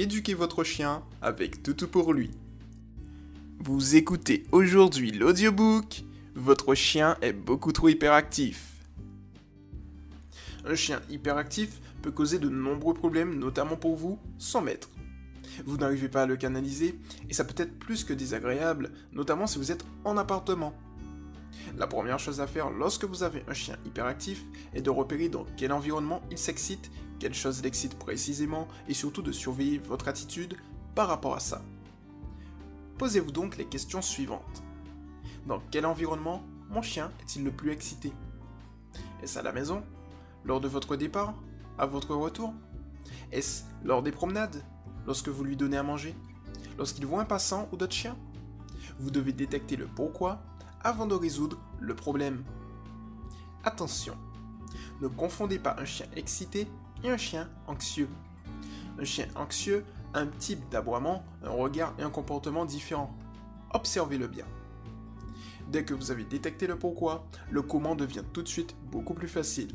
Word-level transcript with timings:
éduquer 0.00 0.32
votre 0.32 0.64
chien 0.64 1.02
avec 1.20 1.62
Toutou 1.62 1.86
pour 1.86 2.14
lui. 2.14 2.30
Vous 3.58 3.96
écoutez 3.96 4.44
aujourd'hui 4.50 5.12
l'audiobook 5.12 6.04
Votre 6.34 6.74
chien 6.74 7.18
est 7.20 7.34
beaucoup 7.34 7.70
trop 7.70 7.90
hyperactif. 7.90 8.72
Un 10.64 10.74
chien 10.74 11.02
hyperactif 11.10 11.82
peut 12.00 12.12
causer 12.12 12.38
de 12.38 12.48
nombreux 12.48 12.94
problèmes, 12.94 13.38
notamment 13.38 13.76
pour 13.76 13.94
vous, 13.94 14.18
sans 14.38 14.62
maître. 14.62 14.88
Vous 15.66 15.76
n'arrivez 15.76 16.08
pas 16.08 16.22
à 16.22 16.26
le 16.26 16.38
canaliser 16.38 16.98
et 17.28 17.34
ça 17.34 17.44
peut 17.44 17.62
être 17.62 17.78
plus 17.78 18.02
que 18.02 18.14
désagréable, 18.14 18.92
notamment 19.12 19.46
si 19.46 19.58
vous 19.58 19.70
êtes 19.70 19.84
en 20.04 20.16
appartement. 20.16 20.72
La 21.76 21.86
première 21.86 22.18
chose 22.18 22.40
à 22.40 22.46
faire 22.46 22.70
lorsque 22.70 23.04
vous 23.04 23.22
avez 23.22 23.44
un 23.48 23.54
chien 23.54 23.76
hyperactif 23.84 24.44
est 24.72 24.80
de 24.80 24.88
repérer 24.88 25.28
dans 25.28 25.44
quel 25.58 25.72
environnement 25.72 26.22
il 26.30 26.38
s'excite, 26.38 26.90
quelle 27.20 27.34
chose 27.34 27.62
l'excite 27.62 27.98
précisément 27.98 28.66
et 28.88 28.94
surtout 28.94 29.22
de 29.22 29.30
surveiller 29.30 29.78
votre 29.78 30.08
attitude 30.08 30.56
par 30.94 31.06
rapport 31.06 31.34
à 31.34 31.40
ça. 31.40 31.62
Posez-vous 32.98 33.30
donc 33.30 33.58
les 33.58 33.66
questions 33.66 34.02
suivantes. 34.02 34.62
Dans 35.46 35.62
quel 35.70 35.86
environnement 35.86 36.42
mon 36.70 36.82
chien 36.82 37.12
est-il 37.20 37.44
le 37.44 37.52
plus 37.52 37.70
excité? 37.70 38.12
Est-ce 39.22 39.38
à 39.38 39.42
la 39.42 39.52
maison 39.52 39.84
Lors 40.44 40.60
de 40.60 40.68
votre 40.68 40.96
départ 40.96 41.34
À 41.78 41.86
votre 41.86 42.14
retour? 42.14 42.54
Est-ce 43.30 43.64
lors 43.84 44.02
des 44.02 44.12
promenades 44.12 44.64
Lorsque 45.06 45.28
vous 45.28 45.44
lui 45.44 45.56
donnez 45.56 45.76
à 45.76 45.82
manger 45.82 46.14
Lorsqu'il 46.78 47.06
voit 47.06 47.20
un 47.20 47.26
passant 47.26 47.68
ou 47.72 47.76
d'autres 47.76 47.94
chiens? 47.94 48.16
Vous 48.98 49.10
devez 49.10 49.32
détecter 49.32 49.76
le 49.76 49.86
pourquoi 49.86 50.42
avant 50.82 51.06
de 51.06 51.14
résoudre 51.14 51.58
le 51.80 51.94
problème. 51.94 52.42
Attention, 53.64 54.16
ne 55.02 55.08
confondez 55.08 55.58
pas 55.58 55.76
un 55.78 55.84
chien 55.84 56.06
excité 56.16 56.66
un 57.08 57.16
chien 57.16 57.48
anxieux. 57.66 58.08
Un 58.98 59.04
chien 59.04 59.26
anxieux 59.34 59.84
a 60.12 60.20
un 60.20 60.26
type 60.26 60.68
d'aboiement, 60.68 61.24
un 61.42 61.50
regard 61.50 61.94
et 61.98 62.02
un 62.02 62.10
comportement 62.10 62.64
différents. 62.64 63.16
Observez-le 63.72 64.26
bien. 64.26 64.44
Dès 65.68 65.84
que 65.84 65.94
vous 65.94 66.10
avez 66.10 66.24
détecté 66.24 66.66
le 66.66 66.76
pourquoi, 66.76 67.26
le 67.50 67.62
comment 67.62 67.94
devient 67.94 68.24
tout 68.32 68.42
de 68.42 68.48
suite 68.48 68.74
beaucoup 68.90 69.14
plus 69.14 69.28
facile. 69.28 69.70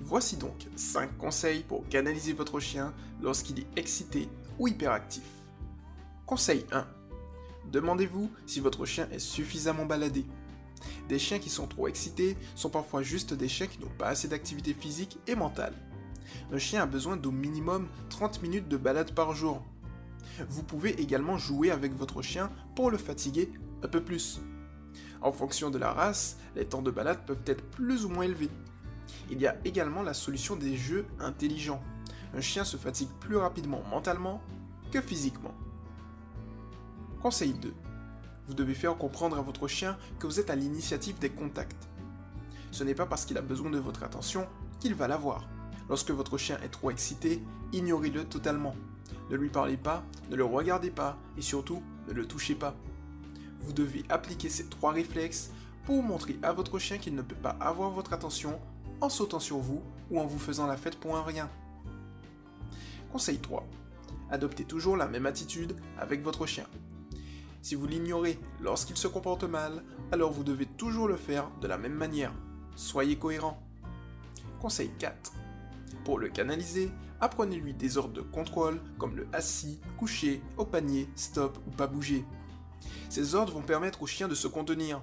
Voici 0.00 0.36
donc 0.36 0.66
5 0.76 1.18
conseils 1.18 1.62
pour 1.62 1.86
canaliser 1.88 2.32
votre 2.32 2.60
chien 2.60 2.94
lorsqu'il 3.20 3.60
est 3.60 3.66
excité 3.76 4.28
ou 4.58 4.66
hyperactif. 4.66 5.24
Conseil 6.24 6.64
1. 6.72 6.86
Demandez-vous 7.70 8.30
si 8.46 8.60
votre 8.60 8.86
chien 8.86 9.08
est 9.12 9.18
suffisamment 9.18 9.84
baladé. 9.84 10.24
Des 11.08 11.18
chiens 11.18 11.38
qui 11.38 11.50
sont 11.50 11.66
trop 11.66 11.88
excités 11.88 12.36
sont 12.54 12.70
parfois 12.70 13.02
juste 13.02 13.34
des 13.34 13.48
chiens 13.48 13.66
qui 13.66 13.80
n'ont 13.80 13.86
pas 13.98 14.08
assez 14.08 14.28
d'activité 14.28 14.74
physique 14.74 15.18
et 15.26 15.34
mentale. 15.34 15.74
Un 16.52 16.58
chien 16.58 16.82
a 16.82 16.86
besoin 16.86 17.16
d'au 17.16 17.30
minimum 17.30 17.88
30 18.10 18.42
minutes 18.42 18.68
de 18.68 18.76
balade 18.76 19.12
par 19.12 19.34
jour. 19.34 19.62
Vous 20.48 20.62
pouvez 20.62 21.00
également 21.00 21.38
jouer 21.38 21.70
avec 21.70 21.94
votre 21.96 22.22
chien 22.22 22.50
pour 22.74 22.90
le 22.90 22.98
fatiguer 22.98 23.50
un 23.82 23.88
peu 23.88 24.02
plus. 24.02 24.40
En 25.20 25.32
fonction 25.32 25.70
de 25.70 25.78
la 25.78 25.92
race, 25.92 26.38
les 26.54 26.64
temps 26.64 26.82
de 26.82 26.90
balade 26.90 27.24
peuvent 27.26 27.42
être 27.46 27.64
plus 27.70 28.04
ou 28.04 28.08
moins 28.08 28.24
élevés. 28.24 28.50
Il 29.30 29.40
y 29.40 29.46
a 29.46 29.56
également 29.64 30.02
la 30.02 30.14
solution 30.14 30.56
des 30.56 30.76
jeux 30.76 31.06
intelligents. 31.18 31.82
Un 32.34 32.40
chien 32.40 32.64
se 32.64 32.76
fatigue 32.76 33.08
plus 33.20 33.36
rapidement 33.36 33.82
mentalement 33.90 34.42
que 34.92 35.00
physiquement. 35.00 35.54
Conseil 37.20 37.52
2. 37.54 37.74
Vous 38.48 38.54
devez 38.54 38.74
faire 38.74 38.96
comprendre 38.96 39.38
à 39.38 39.42
votre 39.42 39.68
chien 39.68 39.98
que 40.18 40.26
vous 40.26 40.40
êtes 40.40 40.48
à 40.48 40.56
l'initiative 40.56 41.18
des 41.18 41.28
contacts. 41.28 41.86
Ce 42.70 42.82
n'est 42.82 42.94
pas 42.94 43.04
parce 43.04 43.26
qu'il 43.26 43.36
a 43.36 43.42
besoin 43.42 43.70
de 43.70 43.78
votre 43.78 44.02
attention 44.02 44.46
qu'il 44.80 44.94
va 44.94 45.06
l'avoir. 45.06 45.46
Lorsque 45.90 46.10
votre 46.10 46.38
chien 46.38 46.58
est 46.62 46.70
trop 46.70 46.90
excité, 46.90 47.42
ignorez-le 47.72 48.24
totalement. 48.24 48.74
Ne 49.30 49.36
lui 49.36 49.50
parlez 49.50 49.76
pas, 49.76 50.02
ne 50.30 50.36
le 50.36 50.44
regardez 50.44 50.90
pas 50.90 51.18
et 51.36 51.42
surtout 51.42 51.82
ne 52.08 52.14
le 52.14 52.26
touchez 52.26 52.54
pas. 52.54 52.74
Vous 53.60 53.74
devez 53.74 54.04
appliquer 54.08 54.48
ces 54.48 54.66
trois 54.66 54.92
réflexes 54.92 55.50
pour 55.84 56.02
montrer 56.02 56.38
à 56.42 56.52
votre 56.52 56.78
chien 56.78 56.96
qu'il 56.96 57.14
ne 57.14 57.22
peut 57.22 57.34
pas 57.34 57.56
avoir 57.60 57.90
votre 57.90 58.14
attention 58.14 58.58
en 59.02 59.10
sautant 59.10 59.40
sur 59.40 59.58
vous 59.58 59.82
ou 60.10 60.20
en 60.20 60.26
vous 60.26 60.38
faisant 60.38 60.66
la 60.66 60.78
fête 60.78 60.98
pour 60.98 61.16
un 61.16 61.22
rien. 61.22 61.50
Conseil 63.12 63.38
3. 63.38 63.66
Adoptez 64.30 64.64
toujours 64.64 64.96
la 64.96 65.06
même 65.06 65.26
attitude 65.26 65.76
avec 65.98 66.22
votre 66.22 66.46
chien. 66.46 66.64
Si 67.62 67.74
vous 67.74 67.86
l'ignorez 67.86 68.38
lorsqu'il 68.60 68.96
se 68.96 69.08
comporte 69.08 69.44
mal, 69.44 69.82
alors 70.12 70.32
vous 70.32 70.44
devez 70.44 70.66
toujours 70.66 71.08
le 71.08 71.16
faire 71.16 71.50
de 71.60 71.66
la 71.66 71.78
même 71.78 71.94
manière. 71.94 72.32
Soyez 72.76 73.16
cohérent. 73.16 73.62
Conseil 74.60 74.90
4. 74.98 75.32
Pour 76.04 76.18
le 76.18 76.28
canaliser, 76.28 76.90
apprenez-lui 77.20 77.74
des 77.74 77.98
ordres 77.98 78.14
de 78.14 78.22
contrôle 78.22 78.80
comme 78.98 79.16
le 79.16 79.26
assis, 79.32 79.80
couché, 79.96 80.40
au 80.56 80.64
panier, 80.64 81.08
stop 81.16 81.58
ou 81.66 81.70
pas 81.70 81.86
bouger. 81.86 82.24
Ces 83.08 83.34
ordres 83.34 83.52
vont 83.52 83.62
permettre 83.62 84.02
au 84.02 84.06
chien 84.06 84.28
de 84.28 84.34
se 84.34 84.48
contenir. 84.48 85.02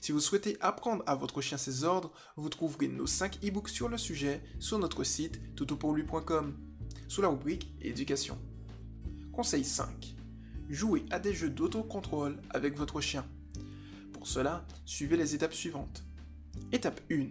Si 0.00 0.12
vous 0.12 0.20
souhaitez 0.20 0.56
apprendre 0.60 1.02
à 1.06 1.14
votre 1.14 1.40
chien 1.40 1.58
ces 1.58 1.84
ordres, 1.84 2.12
vous 2.36 2.48
trouverez 2.48 2.88
nos 2.88 3.06
5 3.06 3.38
e-books 3.44 3.68
sur 3.68 3.88
le 3.88 3.98
sujet 3.98 4.42
sur 4.58 4.78
notre 4.78 5.04
site 5.04 5.54
toutopourlui.com, 5.56 6.56
sous 7.08 7.22
la 7.22 7.28
rubrique 7.28 7.72
Éducation. 7.80 8.38
Conseil 9.32 9.64
5 9.64 10.19
jouez 10.70 11.04
à 11.10 11.18
des 11.18 11.34
jeux 11.34 11.50
d'autocontrôle 11.50 12.38
avec 12.50 12.76
votre 12.76 13.00
chien. 13.00 13.26
Pour 14.12 14.26
cela, 14.26 14.64
suivez 14.84 15.16
les 15.16 15.34
étapes 15.34 15.54
suivantes. 15.54 16.04
Étape 16.72 17.00
1. 17.10 17.26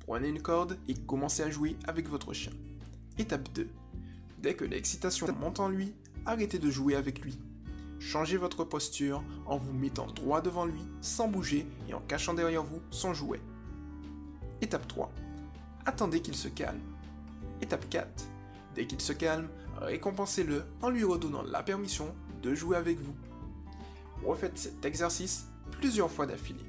Prenez 0.00 0.28
une 0.28 0.42
corde 0.42 0.78
et 0.88 0.94
commencez 0.94 1.42
à 1.42 1.50
jouer 1.50 1.76
avec 1.84 2.08
votre 2.08 2.32
chien. 2.32 2.52
Étape 3.18 3.48
2. 3.54 3.68
Dès 4.38 4.54
que 4.54 4.64
l'excitation 4.64 5.26
monte 5.32 5.60
en 5.60 5.68
lui, 5.68 5.94
arrêtez 6.26 6.58
de 6.58 6.70
jouer 6.70 6.96
avec 6.96 7.20
lui. 7.20 7.38
Changez 8.00 8.36
votre 8.36 8.64
posture 8.64 9.22
en 9.46 9.58
vous 9.58 9.72
mettant 9.72 10.08
droit 10.08 10.40
devant 10.40 10.66
lui 10.66 10.82
sans 11.00 11.28
bouger 11.28 11.66
et 11.88 11.94
en 11.94 12.00
cachant 12.00 12.34
derrière 12.34 12.64
vous 12.64 12.82
son 12.90 13.14
jouet. 13.14 13.40
Étape 14.60 14.88
3. 14.88 15.12
Attendez 15.86 16.20
qu'il 16.20 16.34
se 16.34 16.48
calme. 16.48 16.80
Étape 17.60 17.88
4. 17.88 18.08
Dès 18.74 18.86
qu'il 18.86 19.00
se 19.00 19.12
calme, 19.12 19.48
récompensez-le 19.80 20.64
en 20.80 20.90
lui 20.90 21.04
redonnant 21.04 21.42
la 21.42 21.62
permission 21.62 22.12
de 22.42 22.54
jouer 22.54 22.76
avec 22.76 22.98
vous. 23.00 23.14
Refaites 24.24 24.58
cet 24.58 24.84
exercice 24.84 25.46
plusieurs 25.70 26.10
fois 26.10 26.26
d'affilée. 26.26 26.64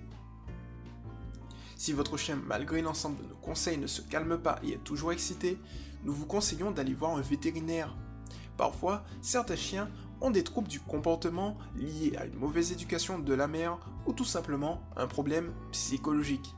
Si 1.76 1.92
votre 1.92 2.18
chien, 2.18 2.40
malgré 2.48 2.82
l'ensemble 2.82 3.18
de 3.22 3.30
nos 3.30 3.36
conseils, 3.36 3.78
ne 3.78 3.88
se 3.88 4.02
calme 4.02 4.38
pas 4.38 4.60
et 4.64 4.74
est 4.74 4.84
toujours 4.84 5.12
excité, 5.12 5.58
nous 6.04 6.14
vous 6.14 6.26
conseillons 6.26 6.72
d'aller 6.72 6.94
voir 6.94 7.18
un 7.18 7.22
vétérinaire. 7.22 7.96
Parfois, 8.58 9.04
certains 9.22 9.56
chiens 9.56 9.90
ont 10.22 10.32
des 10.32 10.44
troubles 10.44 10.70
du 10.70 10.80
comportement 10.80 11.58
liés 11.76 12.16
à 12.18 12.26
une 12.26 12.36
mauvaise 12.36 12.72
éducation 12.72 13.20
de 13.20 13.34
la 13.34 13.48
mère 13.48 13.80
ou 14.06 14.14
tout 14.14 14.26
simplement 14.26 14.82
un 14.96 15.08
problème 15.08 15.52
psychologique. 15.72 16.56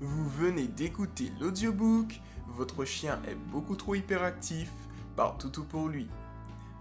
Vous 0.00 0.28
venez 0.28 0.66
d'écouter 0.66 1.30
l'audiobook 1.40 2.20
Votre 2.48 2.84
chien 2.84 3.20
est 3.28 3.36
beaucoup 3.52 3.76
trop 3.76 3.94
hyperactif 3.94 4.70
par 5.14 5.38
Toutou 5.38 5.64
pour 5.64 5.88
lui. 5.88 6.08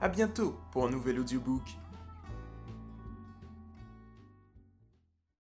A 0.01 0.09
bientôt 0.09 0.55
pour 0.71 0.85
un 0.85 0.89
nouvel 0.89 1.19
audiobook. 1.19 1.63